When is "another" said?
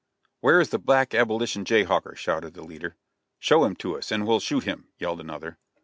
5.21-5.59